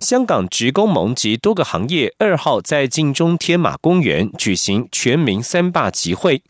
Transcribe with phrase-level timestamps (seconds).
[0.00, 6.42] 香港职工盟及多个行业二号在晋中天马公园举行全民三罢集会，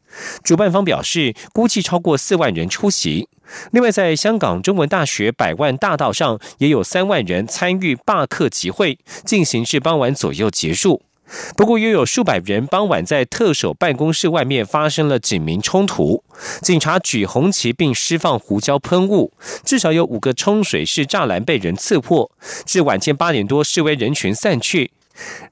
[0.43, 3.29] 主办方表示估计超过四万人出席。
[3.73, 11.03] 另外，在香港中文大学百万大道上也有三万人参与罢课集会，进行至傍晚左右结束。
[11.57, 16.25] 不过，又有数百人傍晚在特首办公室外面发生了警民冲突，
[16.61, 19.33] 警察举红旗并释放胡椒喷雾，
[19.65, 22.31] 至少有五个冲水式栅栏被人刺破。
[22.67, 24.91] 至晚间八点多，示威人群散去。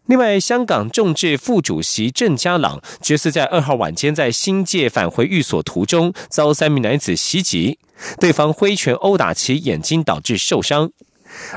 [0.07, 7.79] 另外，香港众志副主席郑家朗这次在二号晚间在新界返回寓所途中，遭三名男子袭击，
[8.19, 10.91] 对方挥拳殴打其眼睛，导致受伤。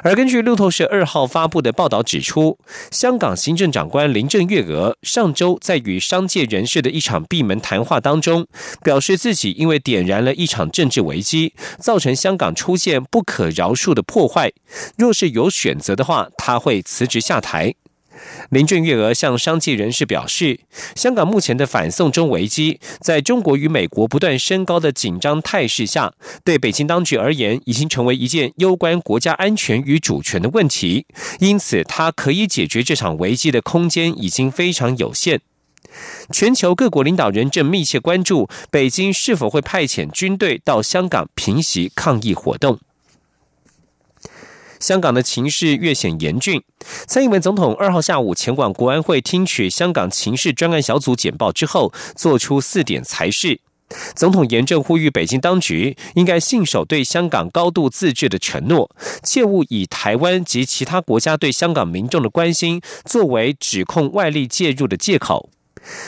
[0.03, 2.57] 而根据路透社二号发布的报道指出，
[2.91, 8.47] 香港行政长官林郑月娥上周在与商界人士的一场闭门谈话当中，
[8.83, 14.51] 表示自己因为点燃了一场政治危机，造成香港出现不可饶恕的破坏。
[14.97, 17.75] 若是有选择的话，他会辞职下台。
[18.49, 20.59] 林郑月娥向商界人士表示，
[20.95, 31.05] 香港目前的反送中危机，在中国与美国不断升高的紧张态势下，对北京当局而言，已经成为一件攸关国家安全与主权的问题。
[31.39, 35.41] 因此，他可以解决这场危机的空间已经非常有限。
[36.31, 42.79] 全球各国领导人正密切关注北京是否会派遣军队到香港平息抗议活动。
[44.81, 46.61] 香港的情势越显严峻。
[47.07, 53.61] 蔡英文总统二号下午前往国安会听取香港情势专案小组简报之后，做出四点裁示。
[54.15, 58.89] 总统严正呼吁北京当局应该信守对香港高度自治的承诺，
[59.21, 65.49] 切勿以台湾及其他国家对香港民众的关心作为指控外力介入的借口。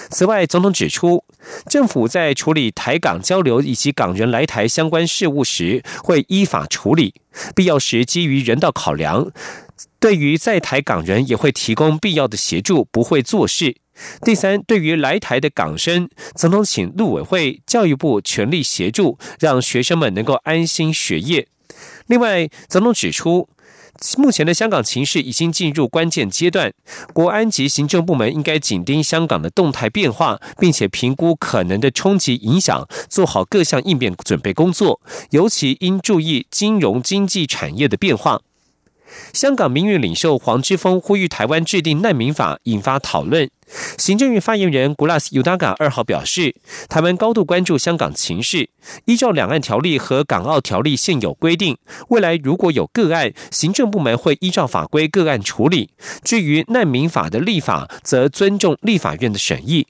[0.10, 1.24] 此外，总统指出，
[1.68, 7.16] 政府在处理台港交流以及港人来台相关事务时，会依法处理，
[7.56, 9.32] 必要时基于人道考量，
[10.00, 13.78] 对于在台港人也会提供必要的协助，不会做事。
[14.22, 21.48] 第三，对于来台的港生，总统请陆委会、教育部全力协助，让学生们能够安心学业。
[22.08, 23.50] 另外，总统指出。
[24.18, 26.74] 目前的香港情势已经进入关键阶段，
[27.14, 35.00] 国安及行政部门应该紧盯香港的动态变化，并且评估可能的冲击影响，做好各项应变准备工作，
[35.30, 38.42] 尤其应注意金融经济产业的变化。
[39.34, 43.50] 香港民运领袖黄之锋呼吁台湾制定难民法，引发讨论。
[43.98, 46.56] 行政院发言人古拉斯尤达嘎二号表示，
[46.88, 48.70] 台湾高度关注香港情势，
[49.06, 51.78] 依照两岸条例和港澳条例现有规定，
[52.10, 55.90] 未来如果有个案，行政部门会依照法规个案处理。
[56.24, 59.88] 至于难民法的立法，则尊重立法院的审议。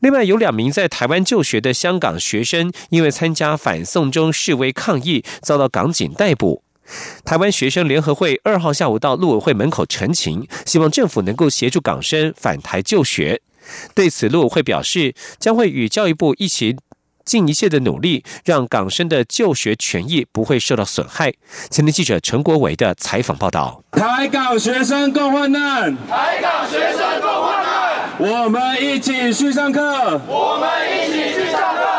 [0.00, 6.62] 另外，有两名在台湾就学的香港学生，因为参加反送中示威抗议，遭到港警逮捕。
[7.24, 13.40] 台湾学生联合会二号下午到陆委会门口陈情，希望政府能够协助港生返台就学。
[13.94, 16.76] 对此，陆委会表示将会与教育部一起
[17.24, 21.32] 尽一切的努力，让港生的就学权益不会受到损害。
[21.70, 31.89] 前天记者陈国伟的采访报道：台港学生共患难，台港学生共患难，我们一起去上课，我们一起去上课。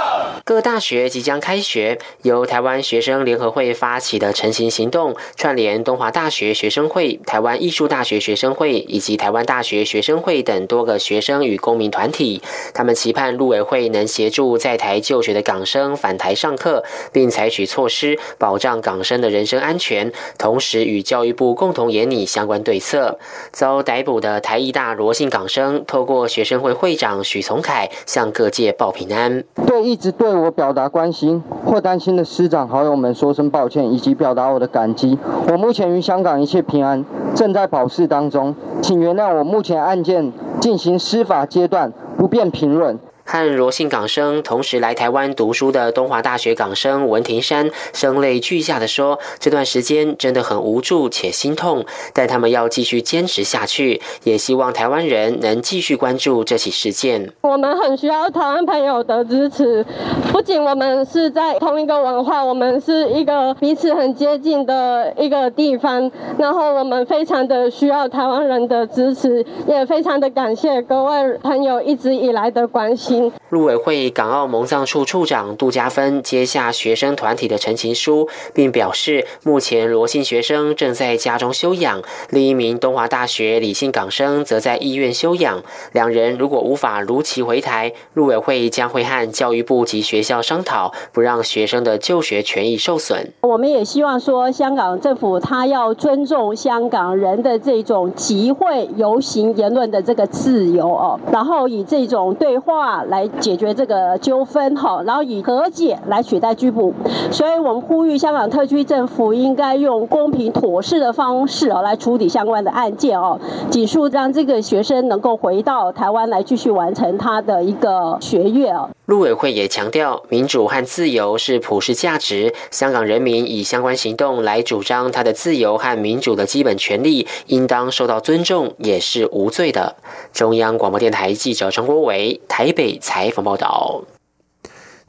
[0.52, 12.42] 各大学即将开学，由台湾学生联合会发起的成行行动，串联东华大学学生会、台湾艺术大学学生会以及台湾大学学生会等多个学生与公民团体。
[12.74, 16.84] 他们期盼陆委会能协助在台就学的港生返台上课，
[17.14, 23.18] 并采取措施保障港生的人身安全，同时与教育部共同研拟相关对策。
[23.54, 29.46] 遭逮捕的台艺大罗姓港生，透过学生会会长许从凯向各界报平安。
[29.66, 30.41] 对，一直对。
[30.42, 35.18] 我表达关心或担心的师长好友们说声抱歉，以及表达我的感激。
[35.52, 37.06] 我目前于香港一切平安，
[37.36, 42.98] 正在保释当中，请原谅我目前案件进行司法阶段不便评论。
[43.24, 57.32] 和罗姓港生同时来台湾读书的东华大学港生文庭山声泪俱下的说：“这段时间真的很无助且心痛，但他们要继续坚持下去，也希望台湾人能继续关注这起事件。
[57.42, 59.86] 我们很需要台湾朋友的支持，
[60.32, 73.11] 不仅我们是在同一个文化，我们是一个彼此很接近的一个地方，然后我们非常的需要台湾人的支持，也非常的感谢各位朋友一直以来的关心。”
[73.50, 85.62] 陆委会港澳蒙藏处处长杜家芬接下学生团体的陈情书，并表示，目前罗姓学生正在家中休养，另一名东华大学李姓港生则在医院休养。
[85.92, 93.34] 两人如果无法如期回台，陆委会将会和教育部及学校商讨，不让学生的就学权益受损。
[93.42, 103.01] 我们也希望说，香港政府他要尊重香港人的这种集会、游行、言论的这个自由哦，然后以这种对话。
[103.06, 106.94] 来解决这个纠纷哈，然后以和解来取代拘捕，
[107.32, 113.40] 所以我们呼吁香港特区政府应该用公平妥适的方式哦来处理相关的案件哦，
[113.70, 118.90] 尽速让这个学生能够回到台湾来继续完成他的一个学业哦。
[119.12, 129.98] 陆委会也强调，民主和自由是普世价值，香港人民以相关行动来主张他的自由和民主的基本权利，应当受到尊重，也是无罪的。
[130.32, 134.02] 中央广播电台记者张国伟台北采访报道。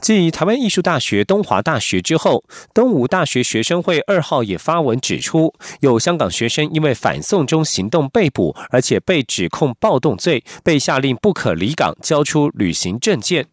[0.01, 2.43] 继台湾艺术大学、东华大学之后，
[2.75, 13.47] 东吴大学学生会二号也发文指出，有香港学生因为反送中行动被捕，而且被指控暴动罪，被下令不可离港，交出旅行证件。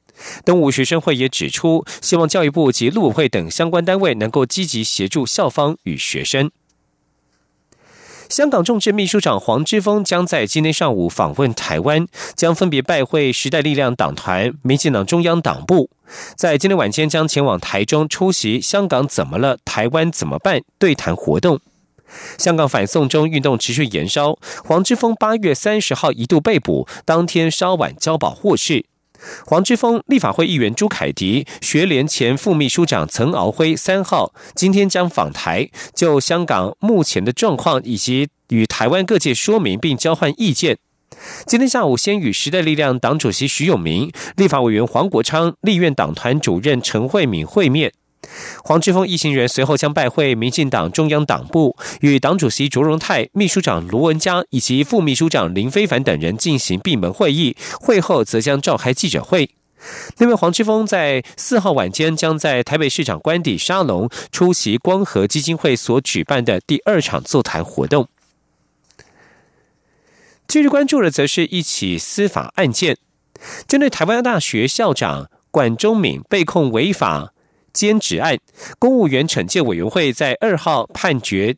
[0.45, 6.51] 东吴学生会也指出，希望教育部及陆委会等相关单位能够积极协助校方与学生。
[8.29, 12.05] 香港众志秘书长黄之锋将在今天上午访问台湾，
[12.35, 15.89] 将分别拜会时代力量党团、民进党中央党部。
[16.35, 19.57] 在今天晚间将前往台中出席“香港怎么了？
[19.65, 21.59] 台湾怎么办？”对谈活动。
[22.37, 28.85] 香港反送中运动持续延烧，黄之锋八月三十号一度被捕，当天稍晚交保获释。
[29.45, 40.77] 黄之锋、立法会议员朱凯迪、学联前副秘书长曾敖辉三号今天将访台，就香港目前的状况以及与台湾各界说明并交换意见。
[41.45, 47.91] 今天下午先与时代力量党主席徐永明、立法委员黄国昌、立院党团主任陈慧敏会面。
[48.63, 57.57] 黄之锋一行人随后将拜会民进党中央党部，与党主席卓荣泰、秘书长卢文嘉以及副秘书长林非凡等人进行闭门会议。
[57.79, 59.49] 会后则将召开记者会。
[60.17, 68.07] 另外，黄之锋在四号晚间将在台北市长官邸沙龙出席光和基金会所举办的第二场座谈活动。
[70.47, 72.97] 今日关注的则是一起司法案件，
[73.67, 77.33] 针对台湾大学校长管中敏被控违法。
[77.79, 78.37] 兼职案，
[78.77, 81.55] 公务员惩戒委员会在二号判决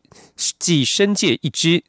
[0.59, 1.83] 记申诫一支。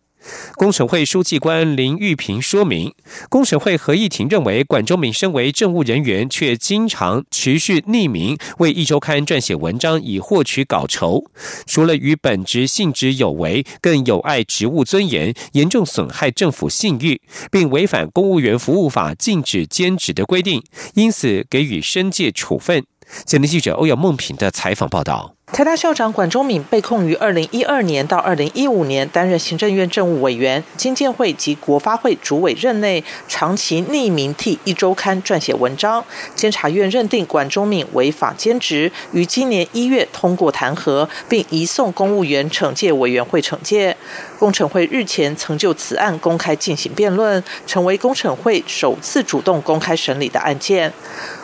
[0.55, 2.95] 工程会书记官林玉平说明，
[3.29, 11.25] 工程会合议庭认为，管中敏身为政务人员，却经常持续匿名为一周刊撰写文章以获取稿酬，
[11.67, 17.21] 除了与本职性质有违，更有碍职务尊严，严重损害政府信誉，
[17.51, 20.63] 并违反公务员服务法禁止兼职的规定，
[20.95, 22.87] 因此给予申诫处分。
[23.25, 25.35] 前天记者欧阳梦平的采访报道。
[25.53, 36.03] 台大校长管中敏被控于二零一二年到二零一五年担任行政院政务委员、经建会及国发会主委任内，长期匿名替一周刊撰写文章。
[36.35, 43.95] 监察院认定管中敏违法兼职，于今年一月通过弹劾，并移送公务员惩戒委员会惩戒。
[44.39, 50.91] 工程会日前曾就此案公开进行辩论，成为工程会首次主动公开审理的案件。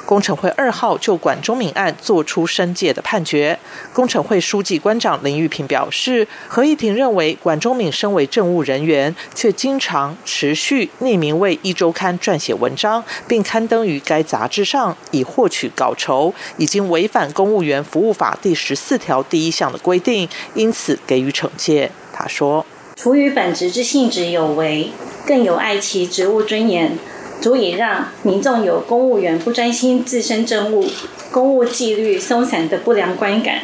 [0.08, 3.58] 工程会二号就管中敏案作出申诫的判决。
[3.92, 21.90] 工程会书记官长林玉平表示，合议庭认为管中敏身为政务人员，却经常持续匿名为一周刊撰写文章，并刊登于该杂志上以获取稿酬，已经违反公务员服务法第十四条第一项的规定，因此给予惩戒。
[22.14, 22.64] 他说
[22.96, 24.90] ：“除于本职之性质有违，
[25.26, 26.96] 更有碍其职务尊严。”
[27.40, 30.86] 足以让民众有公务员不专心自身政务、
[31.30, 33.60] 公务纪律松散的不良观感，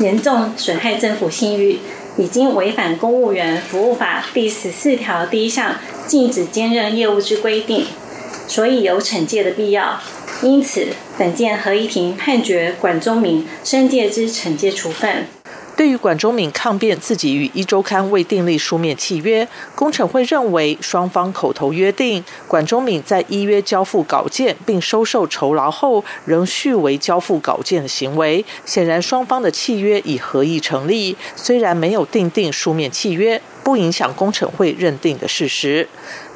[0.00, 1.78] 严重损害政府信誉，
[2.16, 7.84] 已经违反公务员服务法第十四条第一项禁止兼任业务之规定，
[8.46, 10.00] 所以有惩戒的必要。
[10.40, 10.86] 因此，
[11.18, 15.26] 本件合议庭判决管中明申诫之惩戒处分。
[15.78, 33.40] 对于管中敏抗辩自己与一周刊未订立书面契约，工程会认为双方口头约定，管中敏在依约交付稿件并收受酬劳后，仍续为交付稿件的行为，显然双方的契约已合意成立，虽然没有订定书面契约。
[33.64, 35.86] 不影响工程会认定的事实。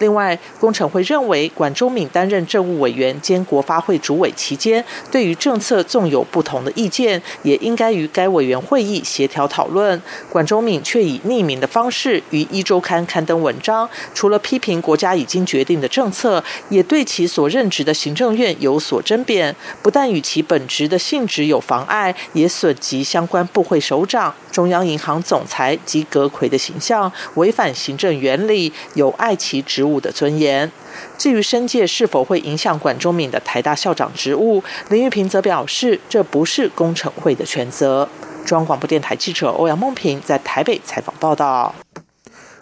[0.03, 10.03] 另外，工程会认为管中敏担任政务委员兼国发会主委期间，对于政策纵有不同的意见，也应该与该委员会议协调讨论。
[10.29, 19.55] 管中敏却以匿名的方式于一周刊刊登文章，除了批评国家已经决定的政策，也对其所任职的行政院有所争辩。
[19.83, 27.11] 不但与其本职的性质有妨碍，也损及相关部会首长、中央银行总裁及阁魁的形象。
[27.35, 30.71] 违反行政原理，有碍其职务的尊严。
[31.19, 38.09] 至于申诫是否会影响管中敏的台大校长职务，林玉平则表示，这不是工程会的全责。
[38.45, 41.75] 中央广播电台记者欧阳梦平在台北采访报道。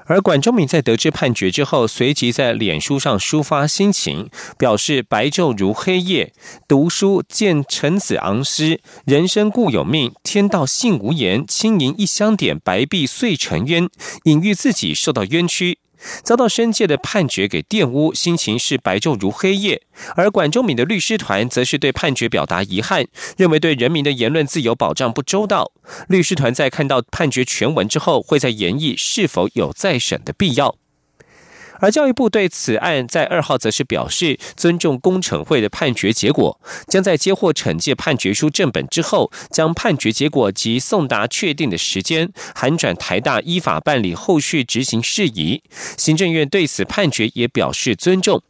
[0.06, 6.32] 而管中敏在得知判决之后，随即在脸书上抒发心情，表示白昼如黑夜，
[6.66, 13.88] 读书见臣子昂诗，人生固有命，天道性无言，轻盈一香点，白璧碎成冤，
[14.24, 15.78] 隐喻自己受到冤屈。
[16.22, 19.82] 遭到深切的判决给玷污，心情是白昼如黑夜。
[20.16, 25.72] 而管中敏的律师团则是对判决表达遗憾，认为对人民的言论自由保障不周到。
[26.08, 30.76] 律师团在看到判决全文之后，会在研议是否有再审的必要。
[31.80, 45.62] 而教育部对此案在二号则是表示尊重工程会的判决结果，将在接获惩戒判决书正本之后，将判决结果及送达确定的时间，函转台大依法办理后续执行事宜。
[45.96, 48.42] 行政院对此判决也表示尊重。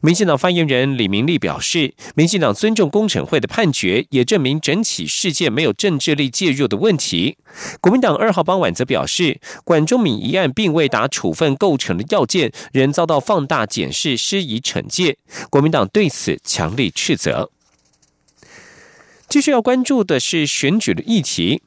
[0.00, 7.36] 民进党发言人李明利表示，民进党尊重工程会的判决，也证明整起事件没有政治力介入的问题。
[7.80, 15.18] 国民党二号傍晚则表示，管中敏一案并未达处分构成的要件，仍遭到放大检视，施以惩戒。
[15.50, 17.50] 国民党对此强力斥责。
[19.28, 21.62] 继续要关注的是选举的议题。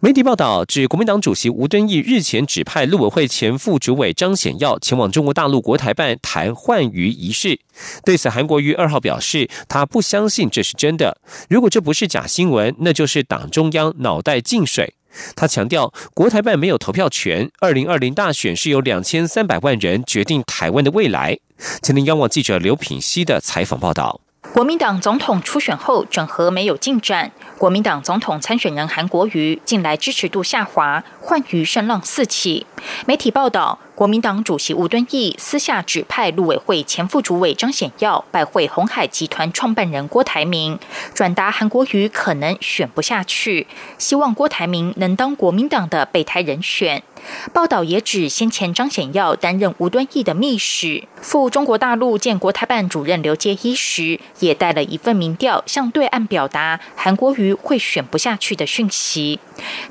[0.00, 7.58] 媒体报道指，国民党主席吴敦义日前指派陆委会前副主委张显耀前往中国大陆国台办谈换瑜仪式。
[8.04, 11.18] 对此，韩国瑜二号表示，他不相信这是真的。
[11.48, 14.94] 如果这不是假新闻，那就是党中央脑袋进水。
[15.36, 17.48] 他强调，国台办没有投票权。
[17.60, 21.38] 二零二零大选是由两千三百万人决定台湾的未来。
[21.82, 24.23] 前天央网记者刘品熙的采访报道。
[24.54, 32.64] 国民党总统初选后整合没有进展，国民党总统参选人韩国瑜近来支持度下滑，换瑜声浪四起。
[33.04, 33.80] 媒体报道。
[33.94, 40.76] 国民党主席吴敦义私下指派陆委会前副主委张显耀拜会红海集团创办人郭台铭，
[41.14, 47.04] 转达韩国瑜可能选不下去，希望郭台铭能当国民党的备胎人选。
[47.52, 59.38] 报道也指，先前张显耀担任吴敦义的秘使，赴中国大陆见国台办主任刘介一时，也带了一份民调向对岸表达韩国瑜会选不下去的讯息。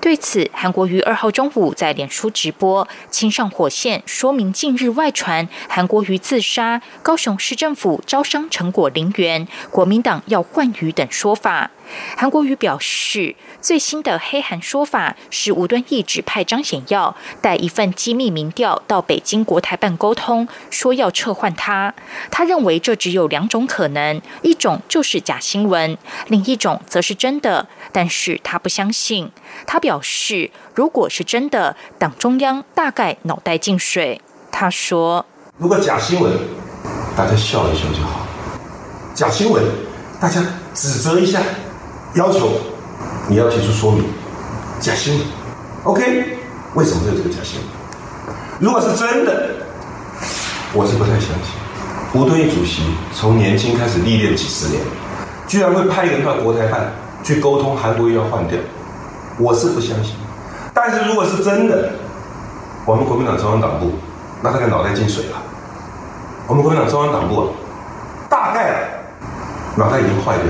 [0.02, 4.04] 对此，韩国瑜二号中午在脸书直播，亲上火线。
[4.06, 11.72] 说明近日外传韩国瑜自杀、高雄市政府招商成果零元、国民党要换瑜等说法。
[12.18, 21.94] 韩国瑜表示，最新的黑韩说法是吴敦义指派张显耀带一份机密民调到北京国台办沟通，说要撤换他。
[22.30, 27.66] 他认为这只有两种可能，一种就是假新闻，另一种则是真的。
[27.94, 29.32] 但是他不相信。
[29.66, 34.20] 他表示，如果是真的，党中央大概脑袋进水。
[34.52, 35.26] 他说
[35.58, 36.34] ：“如果假新闻，
[37.16, 38.28] 大家笑一笑就好；
[39.16, 39.64] 假新闻，
[40.20, 40.44] 大家
[40.74, 41.42] 指责一下。”
[42.16, 42.52] 要求
[43.28, 44.04] 你要提出说明，
[44.82, 45.26] 假新闻
[45.84, 46.38] ，OK？
[46.76, 47.68] 为什么会有这个假新闻？
[48.60, 49.50] 如果是真的，
[50.74, 51.54] 我是不太相信。
[52.14, 54.82] 吴敦义主席从年轻开始历练几十年，
[55.48, 56.92] 居然会派人到国台办
[57.24, 58.60] 去沟通韩国瑜要换掉，
[59.40, 60.16] 我是不相信。
[60.74, 61.92] 但是如果是真的，
[62.86, 63.92] 我们国民党中央党部
[64.42, 65.42] 那他的脑袋进水了。
[66.46, 67.50] 我们国民党中央党部
[68.30, 68.84] 大概
[69.78, 70.46] 脑袋已经坏掉。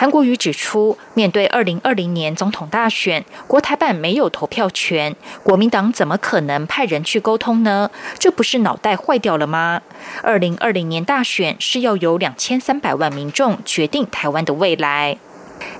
[0.00, 7.90] 韩国瑜指出，面对二零二零年总统大选，国台办没有投票权，国民党怎么可能派人去沟通呢？
[8.16, 9.82] 这不是脑袋坏掉了吗？
[10.22, 15.18] 二零二零年大选是要由两千三百万民众决定台湾的未来。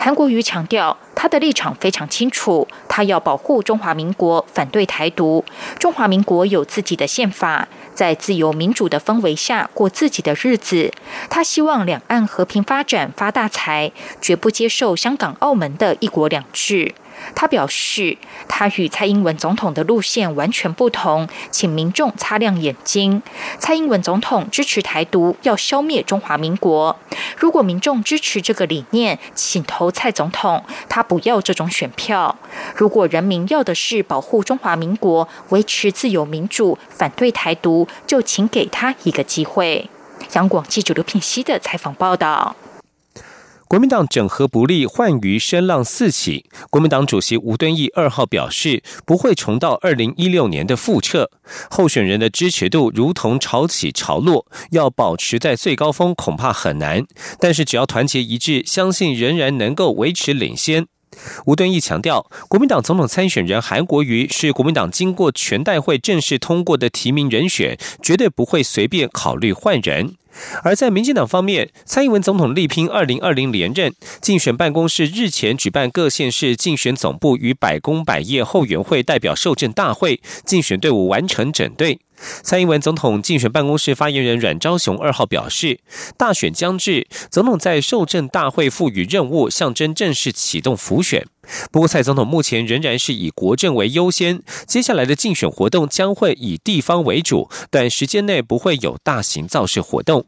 [0.01, 5.45] 韩国瑜强调，他的立场非常清楚，他要保护中华民国，反对台独。
[5.77, 10.93] 中华民国有自己的宪法，在自由民主的氛围下过自己的日子。
[11.29, 16.95] 他希望两岸和平发展，发大财，绝不接受香港、澳门的一国两制。
[17.35, 18.17] 他表示，
[18.49, 23.23] 他与蔡英文总统的路线完全不同，请民众擦亮眼睛。
[23.59, 26.97] 蔡英文总统支持台独，要消灭中华民国。
[27.37, 32.37] 如果民众支持这个理念，请投蔡总统，他不要这种选票。
[32.75, 39.89] 如果人民要的是保护中华民国、维持自由民主、反对台独，就请给他一个机会。
[40.33, 42.55] 央广记者刘品熙的采访报道。
[43.69, 46.47] 国民党整合不利，换余声浪四起。
[46.71, 51.31] 国民党主席吴敦义二号表示，不会重蹈二零一六年的覆辙。
[51.69, 57.05] 候选人的支持度如同潮起潮落，要保持在最高峰恐怕很难。
[57.39, 60.87] 但是只要团结一致，相信仍然能够维持领先。
[61.45, 70.15] 吴敦义强调，国民党总统参选人韩国瑜是国民党经过全代会正式通过的提名人选，绝对不会随便考虑换人。
[70.63, 81.99] 而在民进党方面，蔡英文总统力拼二零二零连任，竞选办公室日前举办各县市竞选总部与百工百业后援会代表受证大会，竞选队伍完成整队。
[82.43, 85.79] 蔡英文总统竞选办公室发言人阮昭雄二号表示，
[86.17, 91.27] 大选将至，总统在受证大会赋予任务，象征正式启动浮选。
[91.71, 100.27] 不过，蔡总统目前仍然是以国政为优先，接下来的竞选活动将会以地方为主，短时间内不会有大型造势活动。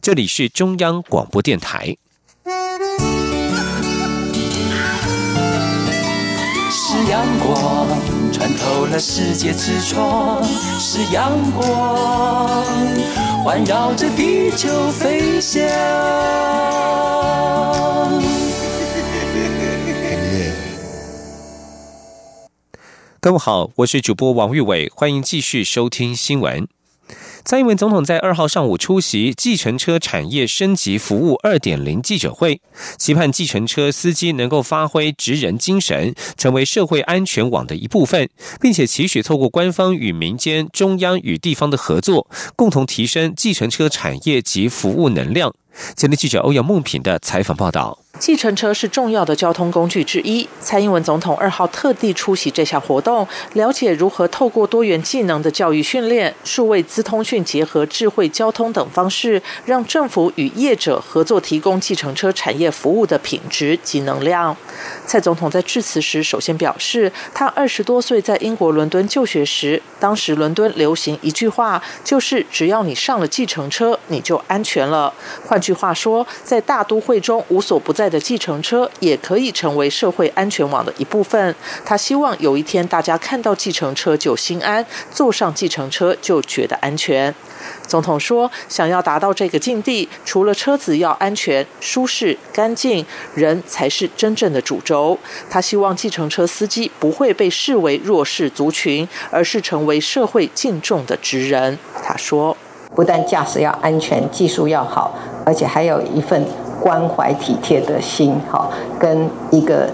[0.00, 1.96] 这里是中央广播电台。
[6.72, 7.86] 是阳光
[8.32, 10.44] 穿透了世界之窗，
[10.78, 12.64] 是阳光
[13.44, 15.62] 环绕着地球飞翔。
[23.22, 26.66] 各位好，我是主播王玉伟，欢迎继续收听新闻。
[27.44, 32.62] 蔡英文总统在二号上午出席计程车产业升级服务二点零记者会，
[32.96, 45.54] 期盼计程车司机能够发挥职人精神，成为社会安全网的一部分，并且期许透过官方与民间、中央与地方的合作，共同提升计程车产业及服务能量。
[45.96, 47.98] 前天记者欧阳梦平的采访报道。
[48.18, 50.46] 计程车是重要的交通工具之一。
[50.60, 64.54] 蔡英文总统二号特地出席这项活动，了解如何透过多元技能的教育训练、数位资通讯结合智慧交通等方式，让政府与业者合作提供计程车产业服务的品质及能量。
[65.06, 75.14] 蔡总统在致辞时首先表示，他二十多岁在英国伦敦就学时，当时伦敦流行一句话，就是只要你上了计程车，你就安全了。
[75.46, 78.10] 换句话说，在大都会中无所不在。
[78.10, 81.54] 的计程车也可以成为社会安全网的一部分。
[81.84, 87.32] 他希望有一天大家看到计程车就心安，坐上计程车就觉得安全。
[87.86, 95.16] 总统说，想要达到这个境地，除了车子要安全、舒适、干净，人才是真正的主轴。
[95.48, 101.78] 他希望计程车司机不会被视为弱势族群，而是成为社会敬重的职人。
[102.02, 102.56] 他说，
[102.94, 105.12] 不但驾驶要安全，技术要好，
[105.44, 106.44] 而且还有一份。
[106.82, 108.66] 关怀体贴的心，哈，
[108.98, 109.86] 跟一个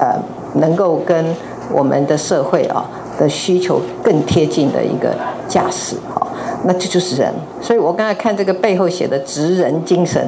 [0.00, 0.18] 呃，
[0.54, 1.22] 能够跟
[1.70, 2.82] 我们的社会啊
[3.18, 5.14] 的需求更贴近的一个
[5.46, 6.26] 驾驶，哈，
[6.64, 7.30] 那这就是人。
[7.60, 10.26] 所以我刚才看这个背后写的“职人精神”，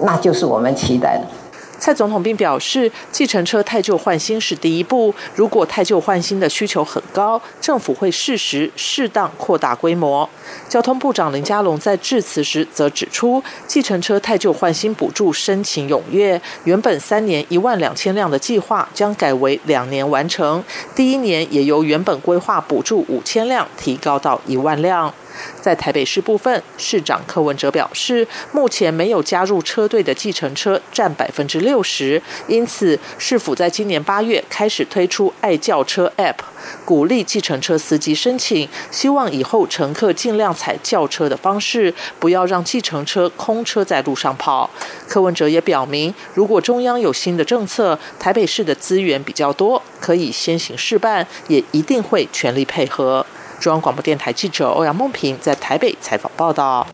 [0.00, 1.41] 那就是我们期待的。
[1.82, 5.12] 蔡总统并表示，计程车太旧换新是第一步。
[5.34, 10.30] 如果太旧换新的需求很高，政府会适时、适当扩大规模。
[10.68, 20.62] 交通部长林佳龙在致辞时则指出，计程车太旧换新补助申请踊跃，原本三年一万两千辆的计划将改为两年完成。
[20.94, 25.12] 第一年也由原本规划补助五千辆提高到一万辆。
[25.60, 36.36] 在台北市部分，市长柯文哲表示，目前没有加入车队的计程车占百分之六十，因此市府在今年八月开始推出爱轿车 App，
[36.84, 44.68] 鼓励计程车司机申请，希望以后乘客尽量采轿车的方式，不要让计程车空车在路上跑。
[45.08, 53.24] 柯文哲也表明，如果中央有新的政策，台北市的资源比较多，可以先行试办，也一定会全力配合。
[53.62, 56.84] 中央广播电台记者欧阳梦平在台北采访报道。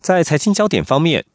[0.00, 1.26] 在财经焦点方面，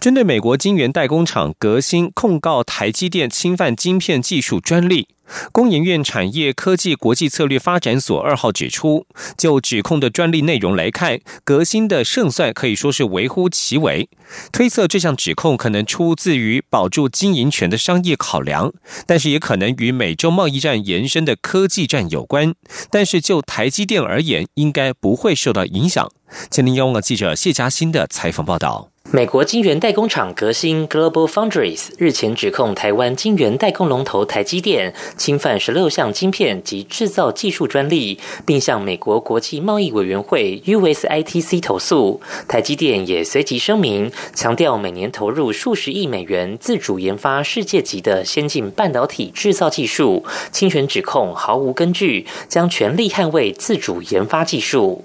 [0.00, 5.08] 针对美国晶圆代工厂革新控告台积电侵犯晶片技术专利。
[5.52, 14.08] 工研院产业科技国际策略发展所二号指出，就指控的专利内容来看，革新的胜算可以说是微乎其微。
[14.52, 18.72] 推测这项指控可能出自于保住经营权的商业考量，
[19.06, 22.54] 但是也可能与美洲贸易战延伸的科技战有关。
[22.90, 26.10] 但是就台积电而言，应该不会受到影响。
[26.50, 28.90] 《千林央网记者谢嘉欣的采访报道。
[29.12, 42.20] 美国晶圆代工厂革新 Global Foundries 日前指控台湾晶圆代工龙头台积电侵犯十六项晶片及制造技术专利，并向美国国际贸易委员会 USITC 投诉。
[42.46, 55.04] 台积电也随即声明，强调每年投入数十亿美元自主研发世界级的先进半导体制造技术，侵权指控毫无根据，将全力捍卫自主研发技术。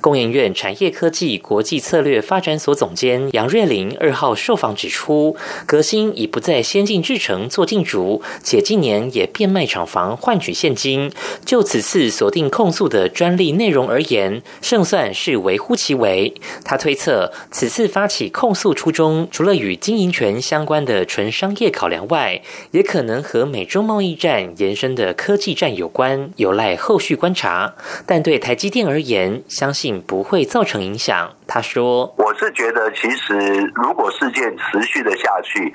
[0.00, 11.10] 工研院产业科技国际策略发展所总监杨瑞林二号受访指出，革新已不在先进制程做进主，且近年也变卖厂房换取现金。
[11.44, 16.32] 就此次锁定控诉的专利内容而言，胜算是微乎其微。
[16.64, 27.74] 他推测，此次发起控诉初衷，除了与经营权相关的纯商业考量外，也可能和美中贸易战延伸的科技战有关，有赖后续观察。
[28.06, 31.30] 但对台积电而言，相信不会造成影响。
[31.46, 33.32] 他说：“我是觉得，其实
[33.76, 35.72] 如果事件持续的下去，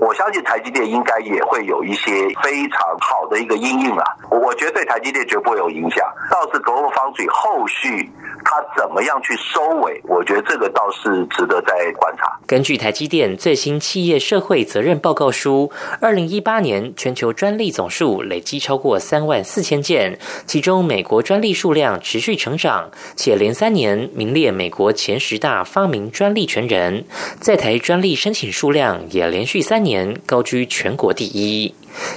[0.00, 2.10] 我相信台积电应该也会有一些
[2.42, 4.04] 非常好的一个阴影啊。
[4.30, 6.02] 我觉得对台积电绝不会有影响。
[6.30, 8.10] 倒是国方嘴后续。”
[8.48, 10.00] 他怎么样去收尾？
[10.04, 12.38] 我觉得这个倒是值得再观察。
[12.46, 27.04] 根据台积电最新企业社会责任报告书，二零一八年全球专利总数累计超过三万四千件，其中美国专利数量持续成长，且连三年名列美国前十大发明专利权人，
[27.40, 31.74] 在台专利申请数量也连续三年高居全国第一。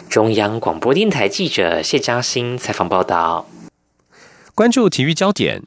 [0.08, 3.48] 中央广播电台记者谢嘉欣采访报道。
[4.54, 5.64] 关注体育焦点。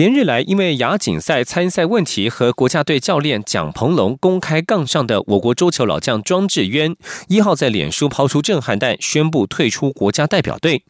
[0.00, 6.96] 连日来，因为亚锦赛参赛问题和国家队教练蒋鹏龙公开杠上的我国桌球老将庄智渊，
[7.28, 10.84] 一号在脸书抛出震撼弹，宣布退出国家代表队。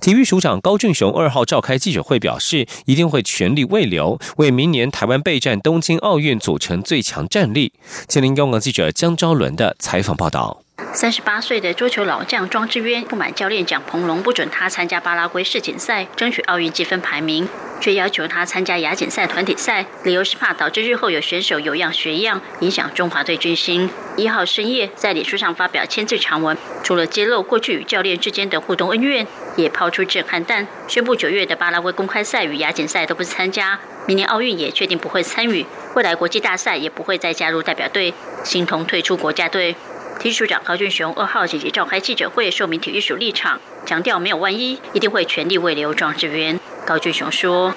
[0.00, 7.72] 体育署长高俊雄二号召开记者会，表示一定会全力未留，为明年台湾备战东京奥运组成最强战力。
[8.08, 10.65] 吉林央广记者江昭伦的采访报道。
[10.92, 17.48] 三十八岁的桌球老将庄智渊不满教练蒋鹏龙不准他参加巴拉圭世锦赛，争取奥运积分排名，
[17.80, 23.88] 却要求他参加亚锦赛团体赛，理由是怕导致日后有选手有样学样，影响中华队军心。
[24.16, 38.12] 一号深夜在脸书上发表千字长文，除了揭露过去与教练之间的互动恩怨，也抛出震撼弹，宣布九月的巴拉圭公开赛与亚锦赛都不参加，明年奥运也确定不会参与，未来国际大赛也不会再加入代表队，
[38.44, 39.74] 形同退出国家队。
[40.18, 46.58] 体育署长高俊雄二号紧急召开记者会，说明体育署立场，强调没有万一，一定会全力为留庄志渊。
[46.86, 47.74] 高俊雄说：“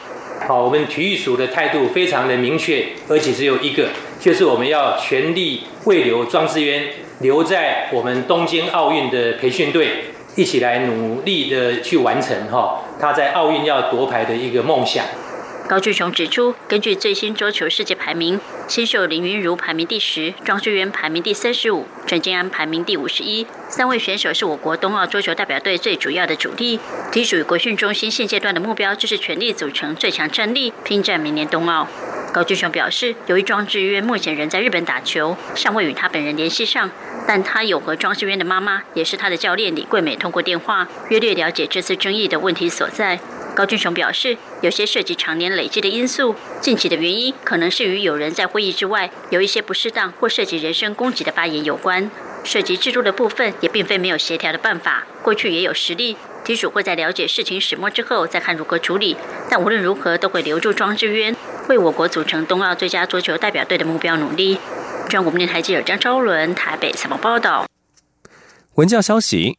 [0.47, 6.87] 好，我们体育署的态度非常的明确，而且只有一个，就是我们要全力为留庄志渊
[7.19, 15.05] 留在我们东京奥运的培训队，一起来努力的去完成哈他在奥运要夺牌的一个梦想。”
[15.69, 23.45] 高俊雄指出，根据最新桌球世界排名，新秀林云如排名第十，庄智渊排名第三十五，陈金安排名第五十一。
[23.67, 26.79] 三位选手是我国冬奥桌球代表队最主要的主力。
[27.11, 31.87] 体属国训中心现阶段的目标就是全力组成最强战力，拼战明年冬奥。
[32.33, 36.89] 高俊雄表示，由于庄智渊目前仍在日本打球，尚未与他本人联系上，
[37.27, 43.19] 但他有和庄智渊的妈妈，也是他的教练李桂美通过电话，约略了解这次争议的问题所在。
[43.59, 52.09] 高俊雄表示，有些涉及常年累积的因素，近期的原因可能是与有人在会议之外有一些不适当或涉及人身攻击的发言有关。
[52.45, 56.15] 涉及制度的部分也并非没有协调的办法，过去也有实例。
[56.45, 59.17] 体署会在了解事情始末之后再看如何处理，
[59.49, 61.35] 但无论如何都会留住庄智渊，
[61.67, 64.57] 为我国组成冬奥最佳桌球代表队的目标努力。
[65.09, 67.67] 中国电台记者张昭伦台北采访报道。
[68.75, 69.57] 文教消息。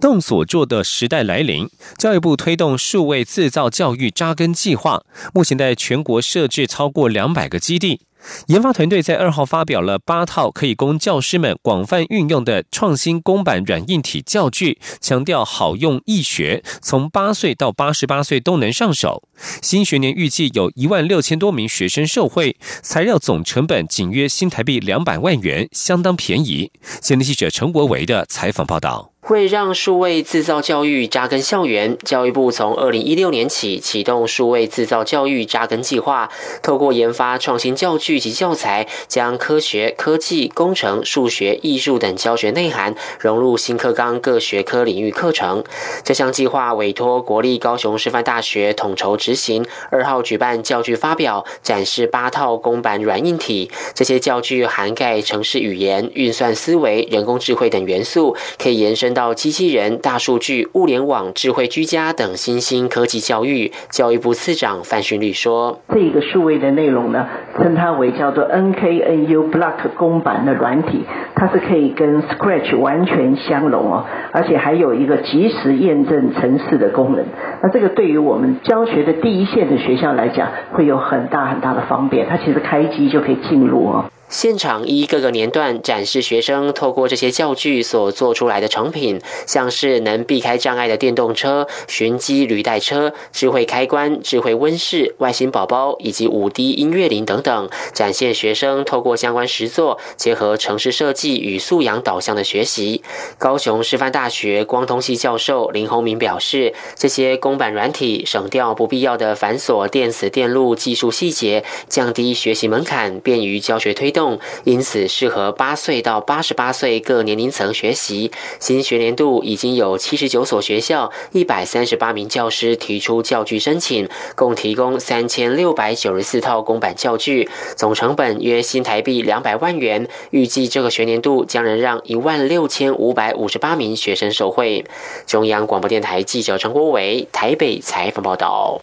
[0.00, 8.00] 动所做的时代来临，教育部推动数位制造教育扎根计划，目前在全国设置超过两百个基地。
[8.48, 19.28] 研发团队在二号发表了八套可以供教师们广泛运用的创新公版软硬体教具，强调好用易学，从八岁到八十八岁都能上手。
[19.62, 26.72] 新学年预计有一万六千多名学生受惠，材料总成本仅约新台币两百万元，相当便宜。
[27.00, 29.15] 前天记者陈国维的采访报道。
[29.28, 36.30] 为让数位制造教育扎根校园，教育部从二零一六年起启动数位制造教育扎根计划，
[36.62, 45.64] 透过研发创新教具及教材，将科学、科技、工程、数学、艺术等教学内涵融入新课纲各学科领域课程。
[46.04, 53.68] 这项计划委托国立高雄师范大学统筹执行，二号举办教具发表，展示八套公版软硬体。
[53.92, 59.15] 这些教具涵盖城市语言、运算思维、人工智慧等元素，可以延伸。
[59.16, 67.26] 到机器人、大数据、物联网、智慧居家等新兴科技教育，教育部次长范训律说：“这个数位的内容呢，
[67.58, 71.02] 称它为。”为叫做 NKNU Block 公版的软体，
[71.34, 77.24] 它是可以跟 Scratch 完全相容哦，而且还有一个即时验证程式的功能。
[77.64, 82.28] 那这个对于我们教学的第一线的学校来讲，会有很大很大的方便。
[82.28, 84.04] 它其实开机就可以进入哦。
[84.28, 103.02] 现场依各个年段展示学生透过这些教具所做出来的成品，像是能避开障碍的电动车、寻机履带车、智慧开关、智慧温室、外星宝宝以及五 D 音乐铃等等，展现学生透过相关实作，结合城市设计与素养导向的学习。
[103.38, 114.12] 高雄师范大学光通系教授林宏明表示，这些公版软体省掉不必要的繁琐电子电路技术细节，降低学习门槛，便于教学推。
[114.16, 118.32] 动，因此适合八岁到八十八岁各年龄层学习。
[118.58, 130.08] 新学年度已经有七十九所学校、一百三十八名教师提出教具申请，共提供三千六百九十四套公版教具，总成本约新台币两百万元。
[130.30, 134.86] 预计这个学年度将能让一万六千五百五十八名学生受惠。
[135.26, 138.80] 中央广播电台记者陈国伟台北采访报道。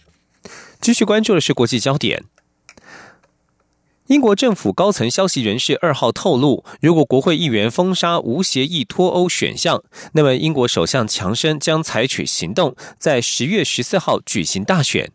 [0.80, 2.22] 继续关注的是国际焦点。
[4.08, 15.10] 英国政府高层消息人士二号透露，如果国会议员封杀无协议脱欧选项，那么英国首相强生将采取行动，在十月十四号举行大选。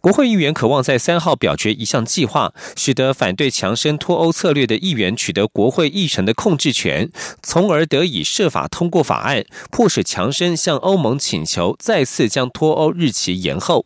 [0.00, 7.10] 国会议员渴望在三号表决一项计划，使得反对强生脱欧策略的议员取得国会议程的控制权，
[7.42, 13.84] 从而得以设法通过法案，迫使强生向欧盟请求再次将脱欧日期延后。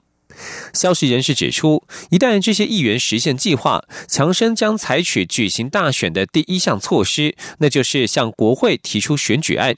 [0.72, 9.76] 消息人士指出，一旦这些议员实现计划，强生将采取举行大选的第一项措施，那就是向国会提出选举案。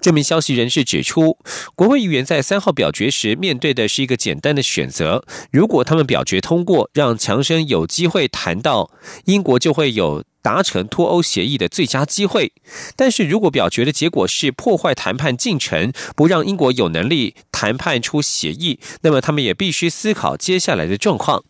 [0.00, 1.38] 这名消息人士指出，
[1.76, 8.90] 国会议员在三号表决时面对的是一个简单的选择：如果他们表决通过，让强生有机会谈到
[9.26, 10.24] 英国，就会有。
[10.42, 12.52] 达成脱欧协议的最佳机会，
[12.96, 21.44] 但是如果表决的结果是破坏谈判进程，不让英国有能力谈判出协议，那么他们也必须思考接下来的状况。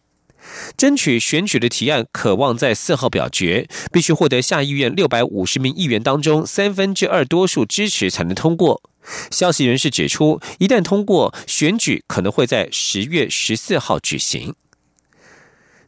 [0.77, 8.83] 争取选举的提案，渴望在四号表决，必须获得下议院六百五十名议员当中三分之二多数支持才能通过。
[9.31, 14.55] 消息人士指出，一旦通过，选举可能会在十月十四号举行。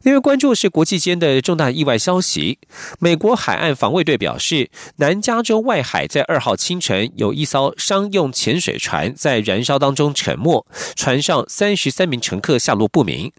[0.03, 2.59] 因为关注是国际间的重大意外消息。
[2.99, 13.31] 美国海岸防卫队表示，南加州外海在二号清晨有一艘商用潜水船在燃烧当中沉没，船上三十三名乘客下落不明。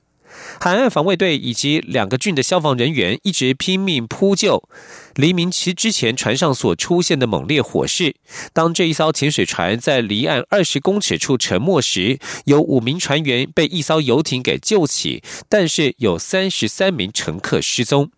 [0.60, 4.68] 海岸防卫队以及两个郡的消防人员一直拼命扑救。
[5.14, 8.16] 黎明期之前，船上所出现的猛烈火势。
[8.52, 18.10] 当这一艘潜水船在离岸二十公尺处沉没时，有五名船员被一艘游艇给救起，但是有三十三名乘客失踪。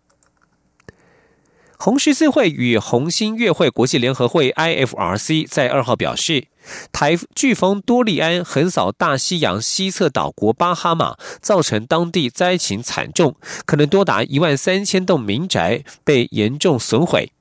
[1.79, 6.47] 红十字会与红星月会国际联合会 （IFRC） 在二号表示。
[6.91, 17.31] 台飓风多利安横扫大西洋西侧岛国巴哈马，造成当地灾情惨重，可能多达一万三千栋民宅被严重损毁。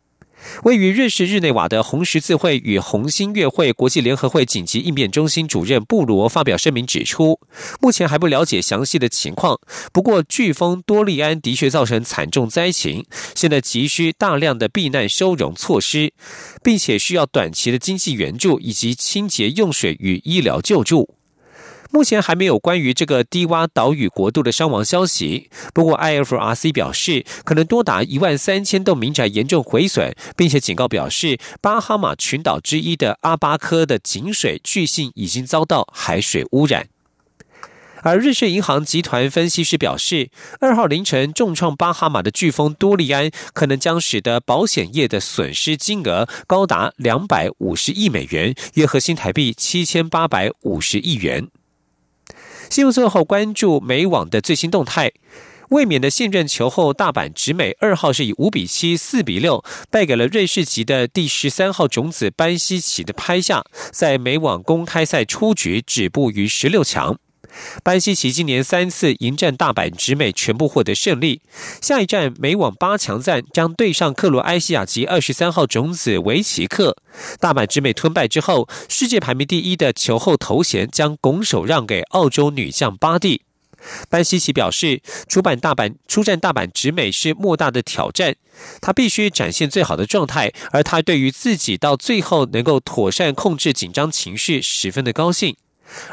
[0.64, 7.40] 位于瑞士日内瓦的红十字会与红星月会国际联合会紧急应变中心主任布罗发表声明指出，
[7.80, 9.58] 目前还不了解详细的情况。
[9.92, 13.04] 不过，飓风多利安的确造成惨重灾情，
[13.34, 16.12] 现在急需大量的避难收容措施，
[16.62, 21.15] 并且需要短期的经济援助以及清洁用水与医疗救助。
[21.90, 25.50] 目前还没有关于这个低洼岛屿国度的伤亡消息。
[25.72, 36.88] 不过，IFRC 表示，可能多达一万三千栋民宅严重毁损，并且警告表示，巴哈马群岛之一的阿巴科的井水巨信已经遭到海水污染。
[38.02, 51.48] 而瑞士银行集团分析师表示，二号凌晨重创巴哈马的飓风多利安，可能将使得保险业的损失金额高达两百五十亿美元，约合新台币七千八百五十亿元。
[52.68, 55.12] 新闻最后关注美网的最新动态，
[55.70, 67.18] 卫冕的现任球后大阪直美二号是以五比七、四比六败给了瑞士籍的第十三号种子班西奇的拍下，在美网公开赛出局，止步于十六强。
[67.82, 71.40] 班西奇今年三次迎战大阪直美全部获得胜利，
[71.80, 76.96] 下一站美网八强战将对上克罗埃西亚籍二十三号种子维奇克。
[77.40, 83.42] 大阪直美吞败之后，世界排名第一的球后头衔将拱手让给澳洲女将巴蒂。
[84.08, 88.34] 班西奇表示，出版大阪出战大阪直美是莫大的挑战，
[88.80, 95.56] 他必须展现最好的状态，而他对于自己到最后能够妥善控制紧张情绪十分的高兴。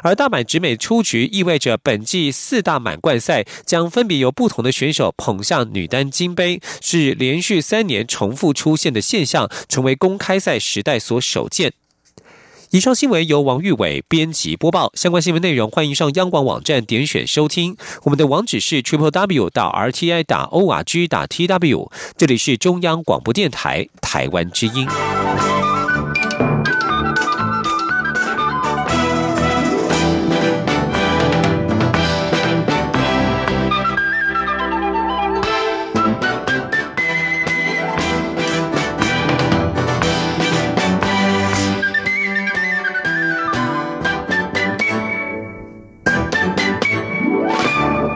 [0.01, 11.73] 而大满直美出局，意味着本季四大满贯赛将分别由不同的选手捧下女单金杯，是连续三年重复出现的现象，成为公开赛时代所首见。
[12.71, 17.77] 以上新闻由王玉伟编辑播报，相关新闻内容欢迎上央广网站点选收听。
[18.01, 24.87] 我们的网址是 triple w 到 r t i 打 o r g 打 t w，这里是中央广播电台台湾之音。